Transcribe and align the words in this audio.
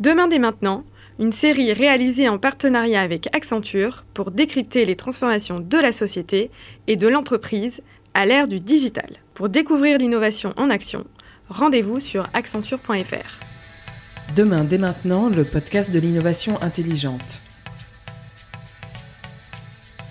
Demain 0.00 0.28
dès 0.28 0.38
maintenant, 0.38 0.84
une 1.18 1.30
série 1.30 1.74
réalisée 1.74 2.26
en 2.26 2.38
partenariat 2.38 3.02
avec 3.02 3.28
Accenture 3.34 4.04
pour 4.14 4.30
décrypter 4.30 4.86
les 4.86 4.96
transformations 4.96 5.60
de 5.60 5.76
la 5.76 5.92
société 5.92 6.50
et 6.86 6.96
de 6.96 7.06
l'entreprise 7.06 7.82
à 8.14 8.24
l'ère 8.24 8.48
du 8.48 8.60
digital. 8.60 9.18
Pour 9.34 9.50
découvrir 9.50 9.98
l'innovation 9.98 10.54
en 10.56 10.70
action, 10.70 11.04
rendez-vous 11.50 12.00
sur 12.00 12.26
accenture.fr. 12.32 13.40
Demain 14.34 14.64
dès 14.64 14.78
maintenant, 14.78 15.28
le 15.28 15.44
podcast 15.44 15.90
de 15.90 15.98
l'innovation 15.98 16.60
intelligente. 16.62 17.42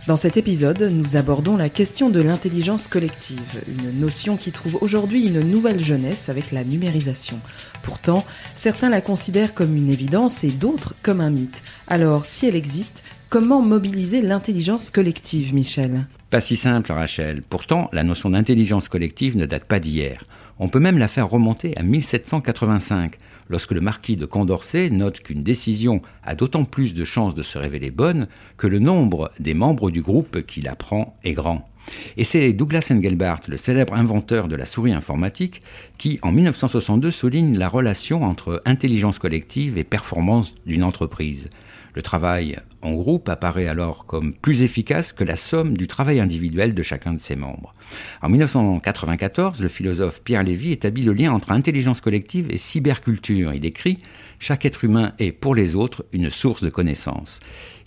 Dans 0.07 0.15
cet 0.15 0.37
épisode, 0.37 0.81
nous 0.81 1.17
abordons 1.17 1.55
la 1.55 1.69
question 1.69 2.09
de 2.09 2.21
l'intelligence 2.21 2.87
collective, 2.87 3.61
une 3.67 3.99
notion 3.99 4.37
qui 4.37 4.51
trouve 4.51 4.77
aujourd'hui 4.81 5.27
une 5.27 5.41
nouvelle 5.41 5.83
jeunesse 5.83 6.29
avec 6.29 6.51
la 6.51 6.63
numérisation. 6.63 7.39
Pourtant, 7.83 8.25
certains 8.55 8.89
la 8.89 9.01
considèrent 9.01 9.53
comme 9.53 9.75
une 9.75 9.91
évidence 9.91 10.43
et 10.43 10.51
d'autres 10.51 10.95
comme 11.03 11.21
un 11.21 11.29
mythe. 11.29 11.61
Alors, 11.87 12.25
si 12.25 12.47
elle 12.47 12.55
existe, 12.55 13.03
comment 13.29 13.61
mobiliser 13.61 14.21
l'intelligence 14.21 14.89
collective, 14.89 15.53
Michel? 15.53 16.07
Pas 16.29 16.41
si 16.41 16.55
simple, 16.55 16.91
Rachel. 16.91 17.43
Pourtant, 17.47 17.89
la 17.91 18.03
notion 18.03 18.29
d'intelligence 18.29 18.87
collective 18.87 19.37
ne 19.37 19.45
date 19.45 19.65
pas 19.65 19.79
d'hier. 19.79 20.23
On 20.61 20.67
peut 20.67 20.79
même 20.79 20.97
la 20.97 21.07
faire 21.07 21.29
remonter 21.29 21.75
à 21.77 21.83
1785 21.83 23.17
lorsque 23.47 23.71
le 23.71 23.79
marquis 23.79 24.17
de 24.17 24.25
Condorcet 24.25 24.89
note 24.89 25.21
qu'une 25.21 25.41
décision 25.41 26.01
a 26.23 26.35
d'autant 26.35 26.65
plus 26.65 26.93
de 26.93 27.05
chances 27.05 27.33
de 27.33 27.43
se 27.43 27.57
révéler 27.57 27.91
bonne 27.91 28.27
que 28.57 28.67
le 28.67 28.79
nombre 28.79 29.31
des 29.39 29.53
membres 29.53 29.89
du 29.89 30.01
groupe 30.01 30.41
qui 30.45 30.61
la 30.61 30.75
prend 30.75 31.17
est 31.23 31.33
grand. 31.33 31.69
Et 32.17 32.23
c'est 32.23 32.53
Douglas 32.53 32.89
Engelbart, 32.91 33.41
le 33.47 33.57
célèbre 33.57 33.93
inventeur 33.93 34.47
de 34.47 34.55
la 34.55 34.65
souris 34.65 34.93
informatique, 34.93 35.61
qui, 35.97 36.19
en 36.21 36.31
1962, 36.31 37.11
souligne 37.11 37.57
la 37.57 37.69
relation 37.69 38.23
entre 38.23 38.61
intelligence 38.65 39.19
collective 39.19 39.77
et 39.77 39.83
performance 39.83 40.53
d'une 40.65 40.83
entreprise. 40.83 41.49
Le 41.95 42.01
travail 42.01 42.57
en 42.81 42.93
groupe 42.93 43.29
apparaît 43.29 43.67
alors 43.67 44.05
comme 44.05 44.33
plus 44.33 44.61
efficace 44.61 45.11
que 45.11 45.23
la 45.23 45.35
somme 45.35 45.75
du 45.75 45.87
travail 45.87 46.19
individuel 46.19 46.73
de 46.73 46.83
chacun 46.83 47.13
de 47.13 47.19
ses 47.19 47.35
membres. 47.35 47.73
En 48.21 48.29
1994, 48.29 49.61
le 49.61 49.67
philosophe 49.67 50.21
Pierre 50.23 50.43
Lévy 50.43 50.71
établit 50.71 51.03
le 51.03 51.13
lien 51.13 51.33
entre 51.33 51.51
intelligence 51.51 52.01
collective 52.01 52.47
et 52.51 52.57
cyberculture. 52.57 53.53
Il 53.53 53.65
écrit 53.65 53.99
Chaque 54.37 54.65
être 54.65 54.83
humain 54.83 55.13
est 55.19 55.31
pour 55.31 55.55
les 55.55 55.75
autres 55.75 56.05
une 56.13 56.29
source 56.29 56.63
de 56.63 56.69
connaissances. 56.69 57.39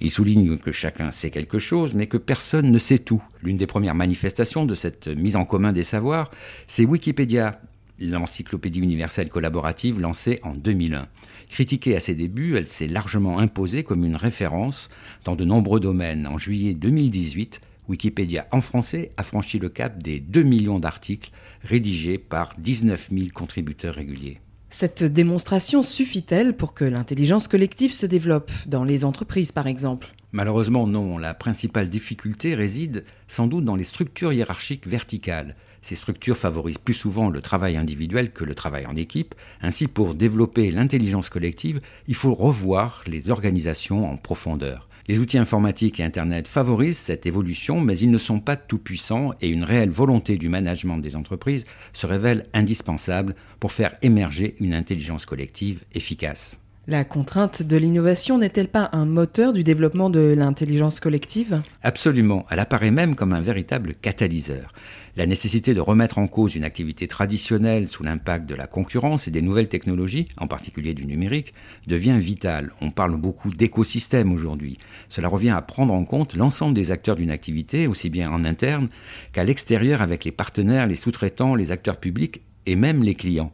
Il 0.04 0.10
souligne 0.10 0.58
que 0.58 0.72
chacun 0.72 1.12
sait 1.12 1.30
quelque 1.30 1.60
chose, 1.60 1.94
mais 1.94 2.08
que 2.08 2.16
personne 2.16 2.72
ne 2.72 2.78
sait 2.78 2.98
tout. 2.98 3.22
L'une 3.40 3.56
des 3.56 3.68
premières 3.68 3.94
manifestations 3.94 4.66
de 4.66 4.74
cette 4.74 5.06
mise 5.06 5.36
en 5.36 5.44
commun 5.44 5.72
des 5.72 5.84
savoirs, 5.84 6.32
c'est 6.66 6.84
Wikipédia, 6.84 7.60
l'encyclopédie 8.00 8.80
universelle 8.80 9.28
collaborative 9.28 10.00
lancée 10.00 10.40
en 10.42 10.54
2001. 10.54 11.06
Critiquée 11.50 11.94
à 11.94 12.00
ses 12.00 12.16
débuts, 12.16 12.56
elle 12.56 12.66
s'est 12.66 12.88
largement 12.88 13.38
imposée 13.38 13.84
comme 13.84 14.04
une 14.04 14.16
référence 14.16 14.88
dans 15.24 15.36
de 15.36 15.44
nombreux 15.44 15.78
domaines. 15.78 16.26
En 16.26 16.36
juillet 16.36 16.74
2018, 16.74 17.60
Wikipédia 17.88 18.48
en 18.50 18.60
français 18.60 19.12
a 19.16 19.22
franchi 19.22 19.60
le 19.60 19.68
cap 19.68 20.02
des 20.02 20.18
2 20.18 20.42
millions 20.42 20.80
d'articles 20.80 21.30
rédigés 21.62 22.18
par 22.18 22.54
19 22.58 23.10
000 23.12 23.28
contributeurs 23.32 23.94
réguliers. 23.94 24.40
Cette 24.74 25.04
démonstration 25.04 25.82
suffit-elle 25.82 26.56
pour 26.56 26.72
que 26.72 26.86
l'intelligence 26.86 27.46
collective 27.46 27.92
se 27.92 28.06
développe, 28.06 28.50
dans 28.64 28.84
les 28.84 29.04
entreprises 29.04 29.52
par 29.52 29.66
exemple? 29.66 30.08
Malheureusement 30.32 30.86
non, 30.86 31.18
la 31.18 31.34
principale 31.34 31.90
difficulté 31.90 32.54
réside 32.54 33.04
sans 33.28 33.46
doute 33.46 33.66
dans 33.66 33.76
les 33.76 33.84
structures 33.84 34.32
hiérarchiques 34.32 34.86
verticales. 34.86 35.56
Ces 35.82 35.94
structures 35.94 36.38
favorisent 36.38 36.78
plus 36.78 36.94
souvent 36.94 37.28
le 37.28 37.42
travail 37.42 37.76
individuel 37.76 38.32
que 38.32 38.44
le 38.44 38.54
travail 38.54 38.86
en 38.86 38.96
équipe. 38.96 39.34
Ainsi, 39.60 39.88
pour 39.88 40.14
développer 40.14 40.70
l'intelligence 40.70 41.28
collective, 41.28 41.82
il 42.08 42.14
faut 42.14 42.32
revoir 42.32 43.04
les 43.06 43.28
organisations 43.28 44.10
en 44.10 44.16
profondeur. 44.16 44.88
Les 45.08 45.18
outils 45.18 45.38
informatiques 45.38 45.98
et 46.00 46.04
Internet 46.04 46.46
favorisent 46.46 46.98
cette 46.98 47.26
évolution, 47.26 47.80
mais 47.80 47.98
ils 47.98 48.10
ne 48.10 48.18
sont 48.18 48.40
pas 48.40 48.56
tout-puissants 48.56 49.32
et 49.40 49.48
une 49.48 49.64
réelle 49.64 49.90
volonté 49.90 50.36
du 50.36 50.48
management 50.48 50.98
des 50.98 51.16
entreprises 51.16 51.64
se 51.92 52.06
révèle 52.06 52.46
indispensable 52.54 53.34
pour 53.58 53.72
faire 53.72 53.96
émerger 54.02 54.54
une 54.60 54.74
intelligence 54.74 55.26
collective 55.26 55.84
efficace. 55.94 56.61
La 56.88 57.04
contrainte 57.04 57.62
de 57.62 57.76
l'innovation 57.76 58.38
n'est-elle 58.38 58.66
pas 58.66 58.90
un 58.90 59.06
moteur 59.06 59.52
du 59.52 59.62
développement 59.62 60.10
de 60.10 60.34
l'intelligence 60.36 60.98
collective? 60.98 61.62
Absolument, 61.84 62.44
elle 62.50 62.58
apparaît 62.58 62.90
même 62.90 63.14
comme 63.14 63.32
un 63.32 63.40
véritable 63.40 63.94
catalyseur. 63.94 64.72
La 65.16 65.26
nécessité 65.26 65.74
de 65.74 65.80
remettre 65.80 66.18
en 66.18 66.26
cause 66.26 66.56
une 66.56 66.64
activité 66.64 67.06
traditionnelle 67.06 67.86
sous 67.86 68.02
l'impact 68.02 68.46
de 68.48 68.56
la 68.56 68.66
concurrence 68.66 69.28
et 69.28 69.30
des 69.30 69.42
nouvelles 69.42 69.68
technologies, 69.68 70.26
en 70.38 70.48
particulier 70.48 70.92
du 70.92 71.06
numérique, 71.06 71.54
devient 71.86 72.18
vitale. 72.18 72.72
On 72.80 72.90
parle 72.90 73.14
beaucoup 73.14 73.50
d'écosystème 73.50 74.32
aujourd'hui. 74.32 74.76
Cela 75.08 75.28
revient 75.28 75.50
à 75.50 75.62
prendre 75.62 75.94
en 75.94 76.04
compte 76.04 76.34
l'ensemble 76.34 76.74
des 76.74 76.90
acteurs 76.90 77.14
d'une 77.14 77.30
activité, 77.30 77.86
aussi 77.86 78.10
bien 78.10 78.28
en 78.32 78.44
interne 78.44 78.88
qu'à 79.32 79.44
l'extérieur 79.44 80.02
avec 80.02 80.24
les 80.24 80.32
partenaires, 80.32 80.88
les 80.88 80.96
sous-traitants, 80.96 81.54
les 81.54 81.70
acteurs 81.70 81.98
publics 81.98 82.42
et 82.66 82.74
même 82.74 83.04
les 83.04 83.14
clients. 83.14 83.52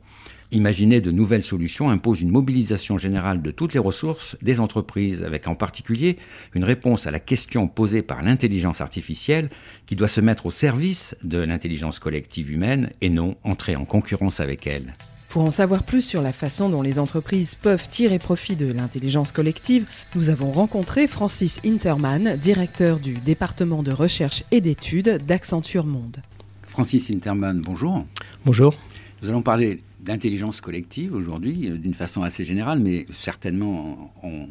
Imaginer 0.50 1.02
de 1.02 1.10
nouvelles 1.10 1.42
solutions 1.42 1.90
impose 1.90 2.22
une 2.22 2.30
mobilisation 2.30 2.96
générale 2.96 3.42
de 3.42 3.50
toutes 3.50 3.74
les 3.74 3.78
ressources 3.78 4.34
des 4.40 4.60
entreprises, 4.60 5.22
avec 5.22 5.46
en 5.46 5.54
particulier 5.54 6.16
une 6.54 6.64
réponse 6.64 7.06
à 7.06 7.10
la 7.10 7.20
question 7.20 7.68
posée 7.68 8.00
par 8.00 8.22
l'intelligence 8.22 8.80
artificielle 8.80 9.50
qui 9.84 9.94
doit 9.94 10.08
se 10.08 10.22
mettre 10.22 10.46
au 10.46 10.50
service 10.50 11.14
de 11.22 11.36
l'intelligence 11.36 11.98
collective 11.98 12.50
humaine 12.50 12.88
et 13.02 13.10
non 13.10 13.36
entrer 13.44 13.76
en 13.76 13.84
concurrence 13.84 14.40
avec 14.40 14.66
elle. 14.66 14.94
Pour 15.28 15.42
en 15.42 15.50
savoir 15.50 15.82
plus 15.82 16.00
sur 16.00 16.22
la 16.22 16.32
façon 16.32 16.70
dont 16.70 16.80
les 16.80 16.98
entreprises 16.98 17.54
peuvent 17.54 17.86
tirer 17.86 18.18
profit 18.18 18.56
de 18.56 18.72
l'intelligence 18.72 19.32
collective, 19.32 19.86
nous 20.14 20.30
avons 20.30 20.50
rencontré 20.50 21.06
Francis 21.08 21.60
Interman, 21.66 22.36
directeur 22.36 23.00
du 23.00 23.12
département 23.12 23.82
de 23.82 23.92
recherche 23.92 24.44
et 24.50 24.62
d'études 24.62 25.20
d'Accenture 25.26 25.84
Monde. 25.84 26.22
Francis 26.66 27.10
Interman, 27.10 27.60
bonjour. 27.60 28.06
Bonjour. 28.46 28.74
Nous 29.22 29.28
allons 29.28 29.42
parler 29.42 29.80
d'intelligence 30.00 30.60
collective 30.60 31.14
aujourd'hui, 31.14 31.68
euh, 31.68 31.76
d'une 31.76 31.94
façon 31.94 32.22
assez 32.22 32.44
générale, 32.44 32.78
mais 32.78 33.06
certainement 33.10 34.12
en, 34.22 34.46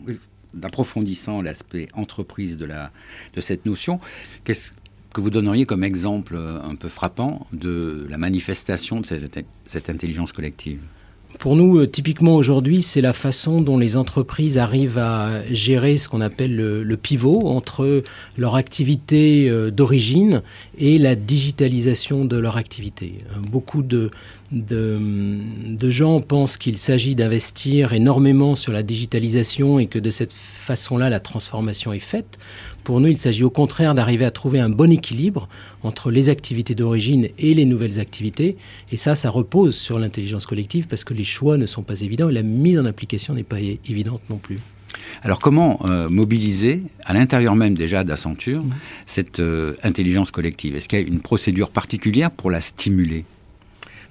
approfondissant 0.61 1.41
l'aspect 1.41 1.87
entreprise 1.93 2.57
de, 2.57 2.65
la, 2.65 2.91
de 3.35 3.41
cette 3.41 3.65
notion. 3.65 3.99
Qu'est-ce 4.43 4.71
que 5.13 5.21
vous 5.21 5.29
donneriez 5.29 5.65
comme 5.65 5.83
exemple 5.83 6.35
euh, 6.35 6.61
un 6.61 6.75
peu 6.75 6.89
frappant 6.89 7.47
de 7.53 8.07
la 8.09 8.17
manifestation 8.17 9.01
de 9.01 9.05
cette, 9.05 9.45
cette 9.65 9.89
intelligence 9.89 10.31
collective? 10.31 10.79
Pour 11.39 11.55
nous, 11.55 11.77
euh, 11.77 11.87
typiquement 11.87 12.35
aujourd'hui, 12.35 12.81
c'est 12.81 13.01
la 13.01 13.13
façon 13.13 13.61
dont 13.61 13.77
les 13.77 13.97
entreprises 13.97 14.57
arrivent 14.57 14.97
à 14.97 15.43
gérer 15.53 15.97
ce 15.97 16.09
qu'on 16.09 16.21
appelle 16.21 16.55
le, 16.55 16.97
pivot 16.97 17.47
entre 17.47 18.03
leur 18.37 18.55
activité 18.55 19.51
d'origine 19.71 20.41
et 20.79 20.97
la 20.97 21.15
digitalisation 21.15 22.25
de 22.25 22.37
leur 22.37 22.57
activité. 22.57 23.19
Beaucoup 23.51 23.83
de, 23.83 24.09
de, 24.51 25.89
gens 25.89 26.21
pensent 26.21 26.57
qu'il 26.57 26.77
s'agit 26.77 27.15
d'investir 27.15 27.93
énormément 27.93 28.55
sur 28.55 28.71
la 28.71 28.83
digitalisation 28.83 29.79
et 29.79 29.87
que 29.87 29.99
de 29.99 30.09
cette 30.09 30.33
façon-là, 30.33 31.09
la 31.09 31.19
transformation 31.19 31.93
est 31.93 31.99
faite. 31.99 32.37
Pour 32.83 33.01
nous, 33.01 33.07
il 33.07 33.17
s'agit 33.17 33.43
au 33.43 33.49
contraire 33.49 33.93
d'arriver 33.93 34.23
à 34.23 34.31
trouver 34.31 34.59
un 34.59 34.69
bon 34.69 34.91
équilibre 34.91 35.49
entre 35.83 36.11
les 36.11 36.29
activités 36.29 36.75
d'origine 36.75 37.27
et 37.37 37.53
les 37.53 37.65
nouvelles 37.65 37.99
activités. 37.99 38.57
Et 38.91 38.97
ça, 38.97 39.15
ça 39.15 39.29
repose 39.29 39.75
sur 39.75 39.99
l'intelligence 39.99 40.45
collective 40.45 40.87
parce 40.87 41.03
que 41.03 41.13
les 41.13 41.25
choix 41.25 41.57
ne 41.57 41.65
sont 41.65 41.83
pas 41.83 42.01
évidents 42.01 42.29
et 42.29 42.33
la 42.33 42.43
mise 42.43 42.79
en 42.79 42.85
application 42.85 43.33
n'est 43.33 43.43
pas 43.43 43.59
évidente 43.59 44.21
non 44.29 44.37
plus. 44.37 44.59
Alors 45.21 45.39
comment 45.39 45.81
euh, 45.85 46.09
mobiliser 46.09 46.83
à 47.03 47.13
l'intérieur 47.13 47.55
même 47.55 47.75
déjà 47.75 48.05
d'Accenture 48.05 48.63
mmh. 48.63 48.73
cette 49.05 49.39
euh, 49.41 49.75
intelligence 49.83 50.31
collective? 50.31 50.75
Est-ce 50.75 50.87
qu'il 50.87 50.99
y 50.99 51.03
a 51.03 51.05
une 51.05 51.21
procédure 51.21 51.69
particulière 51.69 52.31
pour 52.31 52.51
la 52.51 52.61
stimuler? 52.61 53.25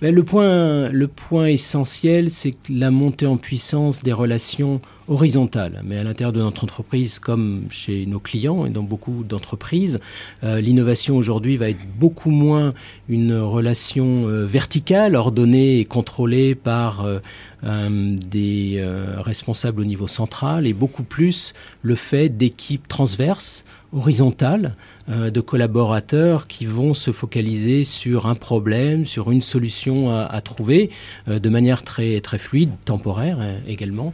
Le 0.03 0.23
point, 0.23 0.91
le 0.91 1.09
point 1.09 1.47
essentiel, 1.47 2.31
c'est 2.31 2.57
la 2.69 2.91
montée 2.91 3.27
en 3.27 3.37
puissance 3.37 4.03
des 4.03 4.13
relations 4.13 4.81
horizontales. 5.09 5.83
Mais 5.85 5.99
à 5.99 6.05
l'intérieur 6.05 6.33
de 6.33 6.41
notre 6.41 6.65
entreprise, 6.65 7.19
comme 7.19 7.65
chez 7.71 8.07
nos 8.07 8.19
clients 8.19 8.67
et 8.67 8.71
dans 8.71 8.83
beaucoup 8.83 9.25
d'entreprises, 9.25 10.01
euh, 10.45 10.61
l'innovation 10.61 11.17
aujourd'hui 11.17 11.57
va 11.57 11.71
être 11.71 11.87
beaucoup 11.99 12.31
moins 12.31 12.75
une 13.09 13.37
relation 13.39 14.29
euh, 14.29 14.45
verticale, 14.45 15.15
ordonnée 15.15 15.79
et 15.79 15.85
contrôlée 15.85 16.55
par 16.55 17.05
euh, 17.05 17.21
des 17.63 18.85
responsables 19.17 19.81
au 19.81 19.85
niveau 19.85 20.09
central, 20.09 20.67
et 20.67 20.73
beaucoup 20.73 21.03
plus 21.03 21.55
le 21.83 21.95
fait 21.95 22.29
d'équipes 22.29 22.87
transverses 22.87 23.65
horizontale 23.97 24.77
euh, 25.09 25.31
de 25.31 25.41
collaborateurs 25.41 26.47
qui 26.47 26.67
vont 26.67 26.95
se 26.95 27.11
focaliser 27.13 27.85
sur 27.85 28.27
un 28.27 28.35
problème, 28.35 29.07
sur 29.07 29.31
une 29.31 29.41
solution 29.41 30.15
à, 30.15 30.41
trouver 30.41 30.91
euh, 31.29 31.39
de 31.39 31.49
manière 31.49 31.83
très, 31.83 32.21
très 32.21 32.39
fluide, 32.39 32.71
temporaire 32.85 33.39
euh, 33.41 33.59
également. 33.67 34.13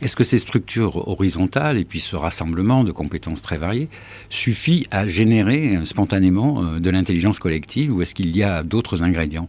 Est-ce 0.00 0.16
que 0.16 0.24
ces 0.24 0.38
structures 0.38 1.08
horizontales 1.08 1.76
et 1.76 1.84
puis 1.84 2.00
ce 2.00 2.16
rassemblement 2.16 2.84
de 2.84 2.92
compétences 2.92 3.42
très 3.42 3.58
variées 3.58 3.90
suffit 4.30 4.86
à 4.90 5.06
générer 5.06 5.78
spontanément 5.84 6.62
de 6.80 6.90
l'intelligence 6.90 7.38
collective 7.38 7.94
ou 7.94 8.00
est-ce 8.00 8.14
qu'il 8.14 8.34
y 8.34 8.42
a 8.42 8.62
d'autres 8.62 9.02
ingrédients? 9.02 9.48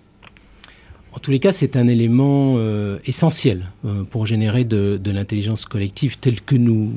En 1.16 1.20
tous 1.20 1.32
les 1.32 1.40
cas, 1.40 1.54
c'est 1.54 1.78
un 1.78 1.88
élément 1.88 2.56
euh, 2.58 3.00
essentiel 3.06 3.72
euh, 3.86 4.04
pour 4.04 4.26
générer 4.26 4.66
de, 4.66 5.00
l'intelligence 5.06 5.64
collective 5.64 6.18
telle 6.18 6.42
que 6.42 6.58
nous 6.58 6.92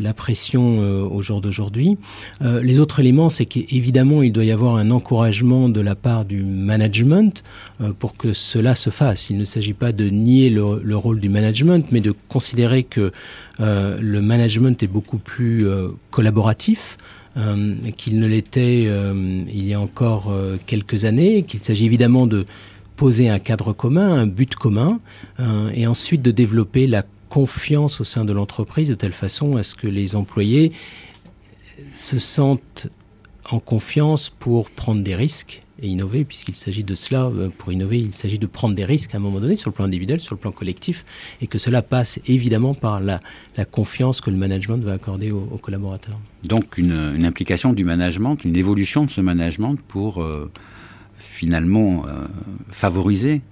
l'apprécions 0.00 0.80
euh, 0.80 1.02
au 1.02 1.22
jour 1.22 1.40
d'aujourd'hui. 1.40 1.98
les 2.40 2.78
autres 2.78 3.00
éléments, 3.00 3.28
c'est 3.28 3.46
qu'évidemment, 3.46 4.22
il 4.22 4.32
doit 4.32 4.44
y 4.44 4.52
avoir 4.52 4.76
un 4.76 4.92
encouragement 4.92 5.68
de 5.68 5.80
la 5.80 5.96
part 5.96 6.24
du 6.24 6.44
management 6.44 7.42
pour 7.98 8.16
que 8.16 8.32
cela 8.32 8.76
se 8.76 8.90
fasse. 8.90 9.28
Il 9.28 9.38
ne 9.38 9.44
s'agit 9.44 9.72
pas 9.72 9.90
de 9.90 10.08
nier 10.08 10.48
le, 10.48 10.80
le, 10.82 10.96
rôle 10.96 11.18
du 11.18 11.28
management, 11.28 11.90
mais 11.90 12.00
de 12.00 12.14
considérer 12.28 12.84
que 12.84 13.12
le 13.58 14.20
management 14.20 14.80
est 14.82 14.86
beaucoup 14.86 15.18
plus 15.18 15.66
collaboratif. 16.10 16.96
qu'il 17.96 18.20
ne 18.20 18.26
l'était 18.26 18.82
il 18.82 19.66
y 19.66 19.74
a 19.74 19.80
encore 19.80 20.32
quelques 20.66 21.04
années, 21.04 21.42
qu'il 21.42 21.60
s'agit 21.60 21.86
évidemment 21.86 22.26
de 22.26 22.46
poser 22.96 23.28
un 23.28 23.38
cadre 23.38 23.72
commun, 23.72 24.14
un 24.14 24.26
but 24.26 24.54
commun, 24.54 25.00
euh, 25.40 25.70
et 25.74 25.86
ensuite 25.86 26.22
de 26.22 26.30
développer 26.30 26.86
la 26.86 27.02
confiance 27.28 28.00
au 28.00 28.04
sein 28.04 28.24
de 28.24 28.32
l'entreprise 28.32 28.88
de 28.88 28.94
telle 28.94 29.12
façon 29.12 29.56
à 29.56 29.62
ce 29.62 29.74
que 29.74 29.86
les 29.86 30.14
employés 30.16 30.72
se 31.94 32.18
sentent 32.18 32.88
en 33.50 33.58
confiance 33.58 34.30
pour 34.30 34.70
prendre 34.70 35.02
des 35.02 35.14
risques 35.14 35.62
et 35.82 35.88
innover, 35.88 36.24
puisqu'il 36.24 36.54
s'agit 36.54 36.84
de 36.84 36.94
cela. 36.94 37.24
Euh, 37.26 37.48
pour 37.56 37.72
innover, 37.72 37.98
il 37.98 38.14
s'agit 38.14 38.38
de 38.38 38.46
prendre 38.46 38.74
des 38.74 38.84
risques 38.84 39.14
à 39.14 39.18
un 39.18 39.20
moment 39.20 39.40
donné 39.40 39.56
sur 39.56 39.70
le 39.70 39.74
plan 39.74 39.84
individuel, 39.84 40.20
sur 40.20 40.34
le 40.34 40.40
plan 40.40 40.52
collectif, 40.52 41.04
et 41.40 41.46
que 41.46 41.58
cela 41.58 41.82
passe 41.82 42.20
évidemment 42.26 42.74
par 42.74 43.00
la, 43.00 43.20
confiance 43.70 44.20
que 44.20 44.30
le 44.30 44.36
management 44.36 44.78
va 44.78 44.92
accorder 44.92 45.30
aux, 45.30 45.58
collaborateurs. 45.60 46.18
Donc 46.44 46.78
une, 46.78 47.24
implication 47.24 47.72
du 47.72 47.84
management, 47.84 48.44
une 48.44 48.56
évolution 48.56 49.04
de 49.04 49.10
ce 49.10 49.20
management 49.20 49.76
pour... 49.88 50.22
Euh, 50.22 50.50
finalement 51.22 52.04
euh, 52.06 52.26
favoriser 52.70 53.42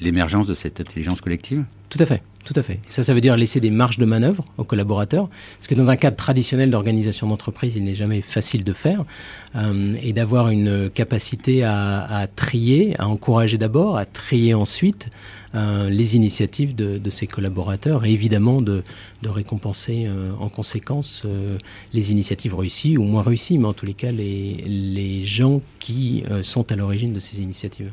l'émergence 0.00 0.46
de 0.46 0.54
cette 0.54 0.80
intelligence 0.80 1.20
collective 1.20 1.64
Tout 1.90 1.98
à 2.00 2.06
fait, 2.06 2.22
tout 2.44 2.54
à 2.56 2.62
fait. 2.62 2.80
ça, 2.88 3.02
ça 3.02 3.14
veut 3.14 3.20
dire 3.20 3.36
laisser 3.36 3.60
des 3.60 3.70
marges 3.70 3.98
de 3.98 4.04
manœuvre 4.04 4.44
aux 4.56 4.64
collaborateurs, 4.64 5.28
parce 5.56 5.66
que 5.66 5.74
dans 5.74 5.90
un 5.90 5.96
cadre 5.96 6.16
traditionnel 6.16 6.70
d'organisation 6.70 7.28
d'entreprise, 7.28 7.76
il 7.76 7.84
n'est 7.84 7.94
jamais 7.94 8.22
facile 8.22 8.64
de 8.64 8.72
faire, 8.72 9.04
euh, 9.56 9.96
et 10.02 10.12
d'avoir 10.12 10.48
une 10.50 10.90
capacité 10.90 11.64
à, 11.64 12.26
trier, 12.36 12.94
à 12.98 13.08
encourager 13.08 13.58
d'abord, 13.58 13.96
à 13.96 14.04
trier 14.04 14.54
ensuite 14.54 15.08
euh, 15.54 15.88
les 15.88 16.14
initiatives 16.14 16.74
de, 16.74 16.98
de, 16.98 17.10
ses 17.10 17.26
collaborateurs, 17.26 18.04
et 18.04 18.12
évidemment 18.12 18.62
de, 18.62 18.82
récompenser 19.24 20.06
euh, 20.06 20.30
en 20.40 20.48
conséquence 20.48 21.26
les 21.92 22.12
initiatives 22.12 22.54
réussies 22.54 22.96
ou 22.96 23.02
moins 23.02 23.22
réussies, 23.22 23.58
mais 23.58 23.66
en 23.66 23.72
tous 23.72 23.86
les 23.86 23.94
cas 23.94 24.12
les 24.12 25.22
gens 25.26 25.60
qui 25.80 26.24
sont 26.42 26.70
à 26.72 26.76
l'origine 26.76 27.12
de 27.12 27.20
ces 27.20 27.40
initiatives. 27.40 27.90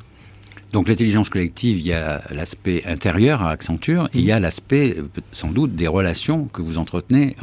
Donc 0.74 0.90
l'intelligence 0.90 1.30
collective, 1.30 1.80
il 1.80 1.86
y 1.86 1.94
a 1.94 2.22
l'aspect 2.32 2.84
intérieur 2.86 3.42
à 3.42 3.52
Accenture, 3.52 4.10
et 4.14 4.20
il 4.20 4.26
y 4.26 4.32
a 4.32 4.40
l'aspect 4.40 4.96
euh, 4.98 5.08
sans 5.32 5.52
doute 5.52 5.76
des 5.76 5.88
relations 5.88 6.46
que 6.46 6.62
vous 6.62 6.78
entretenez 6.78 7.36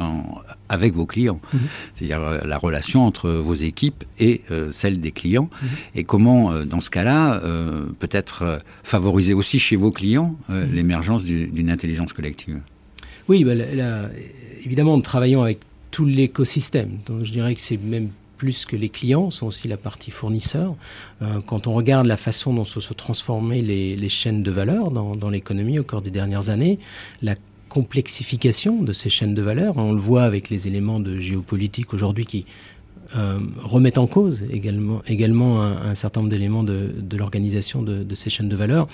avec 0.69 0.93
vos 0.93 1.05
clients. 1.05 1.41
Mhm. 1.53 1.59
C'est-à-dire 1.93 2.21
euh, 2.21 2.39
la 2.45 2.57
relation 2.57 3.05
entre 3.05 3.29
vos 3.31 3.55
équipes 3.55 4.03
et 4.19 4.41
euh, 4.51 4.69
celle 4.71 5.01
des 5.01 5.11
clients. 5.11 5.49
Mhm. 5.61 5.69
Et 5.95 6.03
comment, 6.03 6.63
dans 6.65 6.81
ce 6.81 6.89
cas-là, 6.89 7.41
peut-être 7.99 8.59
favoriser 8.83 9.33
aussi 9.33 9.59
chez 9.59 9.75
vos 9.75 9.91
clients 9.91 10.35
mhm. 10.49 10.71
l'émergence 10.71 11.23
d'une 11.23 11.69
intelligence 11.69 12.13
collective? 12.13 12.59
Oui, 13.27 13.43
bah, 13.43 13.53
évidemment, 14.63 14.95
nous 14.95 15.01
travaillons 15.01 15.41
avec 15.41 15.59
tout 15.91 16.05
l'écosystème. 16.05 16.97
Donc 17.05 17.23
je 17.23 17.31
dirais 17.31 17.55
que 17.55 17.61
c'est 17.61 17.77
même 17.77 18.09
plus 18.43 18.65
que 18.65 18.75
les 18.75 18.89
clients, 18.89 19.31
sont 19.31 19.47
aussi 19.47 19.69
la 19.69 19.77
partie 19.77 20.11
fournisseur. 20.11 20.75
Euh, 21.21 21.39
quand 21.47 21.65
on 21.65 21.73
regarde 21.73 22.07
la 22.07 22.17
façon 22.17 22.53
dont 22.53 22.65
se 22.65 22.81
sont 22.81 22.93
transformées 22.93 23.61
les, 23.61 24.09
chaînes 24.09 24.43
de 24.43 24.51
valeur 24.51 24.91
dans, 24.91 25.15
dans 25.15 25.29
l'économie 25.29 25.79
au 25.79 25.85
cours 25.85 26.01
des 26.01 26.11
dernières 26.11 26.49
années, 26.49 26.77
la 27.21 27.35
complexification 27.69 28.81
de 28.83 28.91
ces 28.91 29.09
chaînes 29.09 29.33
de 29.33 29.41
valeur, 29.41 29.77
on 29.77 29.93
le 29.93 30.01
voit 30.01 30.25
avec 30.25 30.49
les 30.49 30.67
éléments 30.67 30.99
de 30.99 31.21
géopolitique 31.21 31.93
aujourd'hui 31.93 32.25
qui 32.25 32.45
euh, 33.15 33.39
remettent 33.61 33.99
en 33.99 34.07
cause 34.07 34.43
également, 34.51 35.01
également 35.05 35.61
un, 35.61 35.93
certain 35.93 36.21
nombre 36.21 36.31
d'éléments 36.31 36.63
de, 36.63 36.91
l'organisation 37.15 37.83
de, 37.83 38.15
ces 38.15 38.29
chaînes 38.29 38.49
de 38.49 38.55
valeur. 38.55 38.87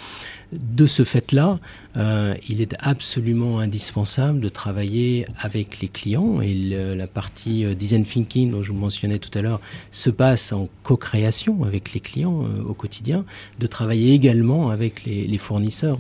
De 0.52 0.88
ce 0.88 1.04
fait-là, 1.04 1.60
euh, 1.96 2.34
il 2.50 2.60
est 2.60 2.76
absolument 2.80 3.60
indispensable 3.60 4.40
de 4.40 4.50
travailler 4.50 5.26
avec 5.40 5.80
les 5.80 5.88
clients 5.88 6.42
et 6.42 6.54
la 6.54 7.08
partie 7.08 7.64
euh, 7.64 7.76
design 7.76 8.04
thinking 8.04 8.52
dont 8.52 8.62
je 8.62 8.72
vous 8.72 8.80
mentionnais 8.80 9.20
tout 9.20 9.36
à 9.38 9.42
l'heure 9.42 9.62
se 9.92 10.10
passe 10.10 10.52
en 10.52 10.68
co-création 10.84 11.64
avec 11.64 11.94
les 11.94 12.00
clients 12.00 12.44
au 12.66 12.74
quotidien, 12.74 13.24
de 13.60 13.68
travailler 13.68 14.14
également 14.14 14.70
avec 14.70 15.06
les 15.06 15.38
fournisseurs 15.38 15.98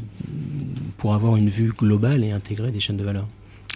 pour 0.98 1.13
avoir 1.13 1.38
une 1.38 1.50
vue 1.50 1.71
globale 1.71 2.24
et 2.24 2.31
intégrée 2.31 2.71
des 2.71 2.80
chaînes 2.80 2.98
de 2.98 3.04
valeur. 3.04 3.27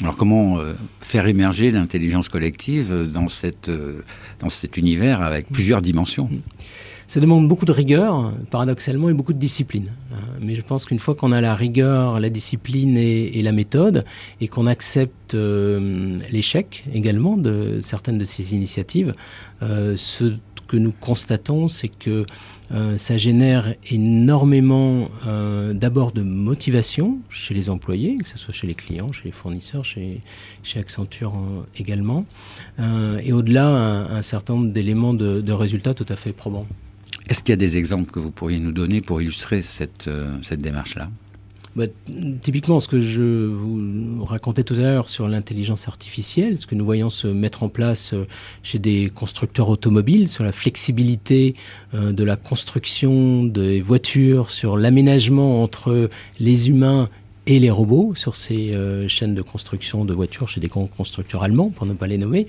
Alors 0.01 0.15
comment 0.15 0.59
euh, 0.59 0.73
faire 1.01 1.27
émerger 1.27 1.71
l'intelligence 1.71 2.27
collective 2.27 3.09
dans, 3.11 3.27
cette, 3.27 3.69
euh, 3.69 4.03
dans 4.39 4.49
cet 4.49 4.77
univers 4.77 5.21
avec 5.21 5.49
plusieurs 5.49 5.81
dimensions? 5.81 6.29
Ça 7.07 7.19
demande 7.19 7.47
beaucoup 7.47 7.65
de 7.65 7.71
rigueur, 7.71 8.33
paradoxalement, 8.49 9.09
et 9.09 9.13
beaucoup 9.13 9.33
de 9.33 9.37
discipline. 9.37 9.91
Euh, 10.11 10.15
mais 10.41 10.55
je 10.55 10.61
pense 10.61 10.85
qu'une 10.85 10.97
fois 10.97 11.13
qu'on 11.13 11.31
a 11.31 11.41
la 11.41 11.53
rigueur, 11.53 12.19
la 12.19 12.29
discipline 12.29 12.97
et, 12.97 13.41
la 13.43 13.51
méthode, 13.51 14.03
et 14.41 14.47
qu'on 14.47 14.65
accepte 14.65 15.35
l'échec 15.35 16.85
également 16.91 17.37
de 17.37 17.79
certaines 17.81 18.17
de 18.17 18.25
ces 18.25 18.55
initiatives, 18.55 19.13
ce 19.61 20.33
nous 20.77 20.91
constatons, 20.91 21.67
c'est 21.67 21.87
que 21.87 22.25
euh, 22.71 22.97
ça 22.97 23.17
génère 23.17 23.75
énormément 23.89 25.09
euh, 25.27 25.73
d'abord 25.73 26.11
de 26.11 26.21
motivation 26.21 27.19
chez 27.29 27.53
les 27.53 27.69
employés, 27.69 28.17
que 28.17 28.27
ce 28.27 28.37
soit 28.37 28.53
chez 28.53 28.67
les 28.67 28.75
clients, 28.75 29.11
chez 29.11 29.23
les 29.25 29.31
fournisseurs, 29.31 29.85
chez, 29.85 30.21
chez 30.63 30.79
Accenture 30.79 31.35
euh, 31.35 31.63
également, 31.77 32.25
et 33.23 33.33
au-delà 33.33 33.67
un, 33.67 34.21
certain 34.23 34.55
nombre 34.55 34.71
d'éléments 34.71 35.13
de, 35.13 35.51
résultats 35.51 35.93
tout 35.93 36.05
à 36.09 36.15
fait 36.15 36.33
probants. 36.33 36.65
Est-ce 37.29 37.43
qu'il 37.43 37.51
y 37.51 37.53
a 37.53 37.57
des 37.57 37.77
exemples 37.77 38.11
que 38.11 38.19
vous 38.19 38.31
pourriez 38.31 38.59
nous 38.59 38.71
donner 38.71 39.01
pour 39.01 39.21
illustrer 39.21 39.61
cette, 39.61 40.09
cette 40.41 40.61
démarche-là? 40.61 41.09
Bah, 41.75 41.85
typiquement, 42.43 42.79
ce 42.79 42.87
que 42.87 43.01
je 43.01 43.47
vous 43.47 44.23
racontais 44.25 44.63
tout 44.63 44.75
à 44.75 44.81
l'heure 44.81 45.09
sur 45.09 45.27
l'intelligence 45.27 45.87
artificielle, 45.87 46.59
ce 46.59 46.67
que 46.67 46.75
nous 46.75 46.85
voyons 46.85 47.09
se 47.09 47.27
mettre 47.27 47.63
en 47.63 47.69
place 47.69 48.13
euh, 48.13 48.27
chez 48.61 48.77
des 48.77 49.11
constructeurs 49.13 49.69
automobiles, 49.69 50.27
sur 50.27 50.43
la 50.43 50.51
flexibilité 50.51 51.55
euh, 51.95 52.11
de 52.11 52.23
la 52.23 52.35
construction 52.35 53.43
des 53.43 53.81
voitures, 53.81 54.51
sur 54.51 54.77
l'aménagement 54.77 55.63
entre 55.63 56.11
les 56.39 56.69
humains 56.69 57.09
et 57.47 57.59
les 57.59 57.71
robots 57.71 58.13
sur 58.15 58.35
ces 58.35 58.75
euh, 58.75 59.07
chaînes 59.07 59.33
de 59.33 59.41
construction 59.41 60.05
de 60.05 60.13
voitures 60.13 60.49
chez 60.49 60.61
des 60.61 60.69
constructeurs 60.69 61.41
allemands, 61.41 61.69
pour 61.69 61.87
ne 61.87 61.93
pas 61.93 62.07
les 62.07 62.19
nommer, 62.19 62.45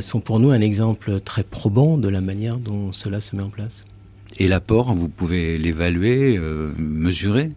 sont 0.00 0.20
pour 0.20 0.40
nous 0.40 0.50
un 0.50 0.60
exemple 0.60 1.20
très 1.20 1.44
probant 1.44 1.96
de 1.96 2.08
la 2.08 2.20
manière 2.20 2.56
dont 2.56 2.90
cela 2.92 3.20
se 3.20 3.36
met 3.36 3.42
en 3.42 3.50
place. 3.50 3.84
Et 4.38 4.48
l'apport, 4.48 4.92
vous 4.94 5.08
pouvez 5.08 5.58
l'évaluer, 5.58 6.38
mesurer? 6.76 7.50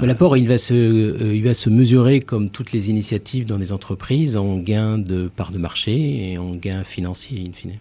L'apport, 0.00 0.36
il, 0.36 0.46
va 0.46 0.58
se, 0.58 0.74
euh, 0.74 1.34
il 1.34 1.42
va 1.42 1.54
se 1.54 1.68
mesurer, 1.68 2.20
comme 2.20 2.50
toutes 2.50 2.72
les 2.72 2.90
initiatives 2.90 3.46
dans 3.46 3.58
les 3.58 3.72
entreprises, 3.72 4.36
en 4.36 4.58
gain 4.58 4.98
de 4.98 5.28
part 5.34 5.50
de 5.50 5.58
marché 5.58 6.32
et 6.32 6.38
en 6.38 6.54
gain 6.54 6.84
financier, 6.84 7.44
in 7.46 7.52
fine. 7.52 7.78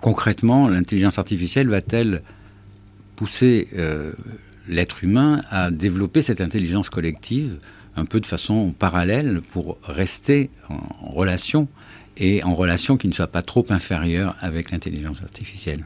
Concrètement, 0.00 0.68
l'intelligence 0.68 1.18
artificielle 1.18 1.68
va-t-elle 1.68 2.22
pousser 3.16 3.68
euh, 3.76 4.12
l'être 4.68 5.04
humain 5.04 5.42
à 5.50 5.70
développer 5.70 6.22
cette 6.22 6.40
intelligence 6.40 6.88
collective 6.88 7.58
un 7.96 8.04
peu 8.04 8.20
de 8.20 8.26
façon 8.26 8.72
parallèle 8.78 9.40
pour 9.52 9.78
rester 9.82 10.50
en 10.68 11.10
relation 11.10 11.68
et 12.16 12.42
en 12.44 12.54
relation 12.54 12.96
qui 12.96 13.08
ne 13.08 13.12
soit 13.12 13.26
pas 13.26 13.42
trop 13.42 13.66
inférieure 13.70 14.36
avec 14.40 14.70
l'intelligence 14.70 15.22
artificielle? 15.22 15.84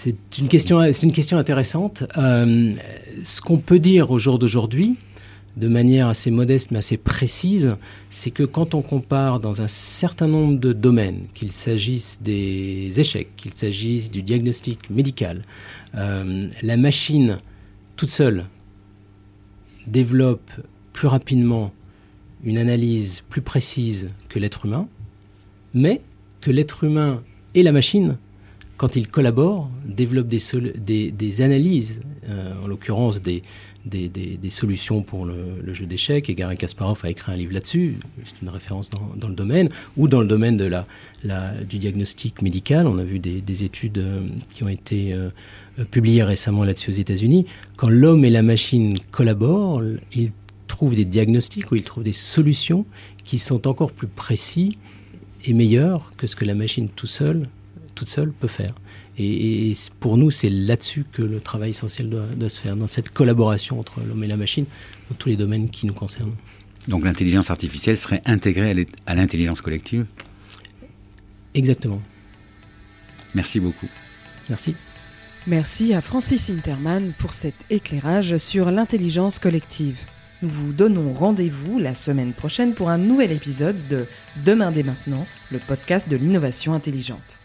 C'est 0.00 0.38
une 0.38 0.48
question, 0.48 0.78
intéressante. 1.38 2.04
Euh, 2.16 2.72
ce 3.24 3.40
qu'on 3.40 3.58
peut 3.58 3.80
dire 3.80 4.12
au 4.12 4.20
jour 4.20 4.38
d'aujourd'hui, 4.38 4.96
de 5.56 5.66
manière 5.66 6.06
assez 6.06 6.30
modeste 6.30 6.70
mais 6.70 6.78
assez 6.78 6.96
précise, 6.96 7.74
c'est 8.08 8.30
que 8.30 8.44
quand 8.44 8.74
on 8.74 8.82
compare 8.82 9.40
dans 9.40 9.60
un 9.60 9.66
certain 9.66 10.28
nombre 10.28 10.60
de 10.60 10.72
domaines, 10.72 11.22
qu'il 11.34 11.50
s'agisse 11.50 12.20
des 12.22 13.00
échecs, 13.00 13.34
qu'il 13.36 13.54
s'agisse 13.54 14.08
du 14.08 14.22
diagnostic 14.22 14.88
médical, 14.88 15.42
euh, 15.96 16.46
la 16.62 16.76
machine 16.76 17.38
toute 17.96 18.10
seule 18.10 18.44
développe 19.88 20.48
plus 20.92 21.08
rapidement 21.08 21.72
une 22.44 22.58
analyse 22.58 23.24
plus 23.28 23.42
précise 23.42 24.10
que 24.28 24.38
l'être 24.38 24.64
humain, 24.64 24.86
mais 25.74 26.02
que 26.40 26.52
l'être 26.52 26.84
humain 26.84 27.20
et 27.54 27.64
la 27.64 27.72
machine 27.72 28.16
quand 28.78 28.94
ils 28.94 29.08
collaborent, 29.08 29.68
développent 29.84 30.28
des, 30.28 31.42
analyses, 31.42 32.00
euh, 32.28 32.52
en 32.62 32.68
l'occurrence 32.68 33.20
des, 33.20 33.42
solutions 34.48 35.02
pour 35.02 35.26
le, 35.26 35.74
jeu 35.74 35.84
d'échecs. 35.84 36.30
Et 36.30 36.34
Gary 36.34 36.56
Kasparov 36.56 37.00
a 37.02 37.10
écrit 37.10 37.32
un 37.32 37.36
livre 37.36 37.52
là-dessus, 37.52 37.98
c'est 38.24 38.40
une 38.40 38.48
référence 38.48 38.88
dans, 38.88 39.28
le 39.28 39.34
domaine, 39.34 39.68
ou 39.96 40.06
dans 40.06 40.20
le 40.20 40.28
domaine 40.28 40.56
de 40.56 40.64
la, 40.64 41.54
du 41.68 41.78
diagnostic 41.78 42.40
médical. 42.40 42.86
On 42.86 42.98
a 42.98 43.04
vu 43.04 43.18
des, 43.18 43.40
des 43.40 43.64
études 43.64 43.98
euh, 43.98 44.20
qui 44.50 44.62
ont 44.62 44.68
été 44.68 45.12
euh, 45.12 45.30
publiées 45.90 46.22
récemment 46.22 46.62
là-dessus 46.62 46.90
aux 46.90 47.00
États-Unis. 47.00 47.46
Quand 47.76 47.88
l'homme 47.88 48.24
et 48.24 48.30
la 48.30 48.42
machine 48.42 48.96
collaborent, 49.10 49.82
ils 50.14 50.30
trouvent 50.68 50.94
des 50.94 51.04
diagnostics 51.04 51.72
ou 51.72 51.74
ils 51.74 51.82
trouvent 51.82 52.04
des 52.04 52.12
solutions 52.12 52.86
qui 53.24 53.40
sont 53.40 53.66
encore 53.66 53.90
plus 53.90 54.06
précis 54.06 54.78
et 55.44 55.52
meilleurs 55.52 56.12
que 56.16 56.28
ce 56.28 56.36
que 56.36 56.44
la 56.44 56.54
machine 56.54 56.88
tout 56.88 57.06
seul, 57.06 57.48
toute 57.98 58.08
seule 58.08 58.30
peut 58.30 58.48
faire. 58.48 58.74
Et, 59.18 59.74
pour 59.98 60.16
nous, 60.16 60.30
c'est 60.30 60.50
là-dessus 60.50 61.04
que 61.12 61.22
le 61.22 61.40
travail 61.40 61.70
essentiel 61.70 62.08
doit, 62.08 62.48
se 62.48 62.60
faire, 62.60 62.76
dans 62.76 62.86
cette 62.86 63.10
collaboration 63.10 63.80
entre 63.80 64.00
l'homme 64.04 64.22
et 64.22 64.28
la 64.28 64.36
machine, 64.36 64.66
dans 65.10 65.16
tous 65.16 65.28
les 65.28 65.36
domaines 65.36 65.68
qui 65.68 65.86
nous 65.86 65.94
concernent. 65.94 66.36
Donc 66.86 67.04
l'intelligence 67.04 67.50
artificielle 67.50 67.96
serait 67.96 68.22
intégrée 68.24 68.86
à 69.06 69.14
l'intelligence 69.14 69.60
collective? 69.60 70.06
Exactement. 71.54 72.00
Merci 73.34 73.58
beaucoup. 73.58 73.88
Merci. 74.48 74.74
Merci 75.46 75.92
à 75.92 76.00
Francis 76.00 76.50
Interman 76.50 77.12
pour 77.18 77.34
cet 77.34 77.54
éclairage 77.70 78.36
sur 78.36 78.70
l'intelligence 78.70 79.38
collective. 79.38 79.98
Nous 80.42 80.48
vous 80.48 80.72
donnons 80.72 81.12
rendez-vous 81.12 81.80
la 81.80 81.96
semaine 81.96 82.32
prochaine 82.32 82.74
pour 82.74 82.90
un 82.90 82.98
nouvel 82.98 83.32
épisode 83.32 83.76
de 83.88 84.06
Demain 84.44 84.70
dès 84.70 84.84
maintenant, 84.84 85.26
le 85.50 85.58
podcast 85.58 86.08
de 86.08 86.16
l'innovation 86.16 86.74
intelligente. 86.74 87.38